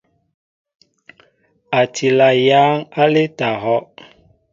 A 1.79 1.81
tila 1.93 2.29
yăŋ 2.47 2.73
aleta 3.01 3.47
ahɔʼ. 3.55 3.85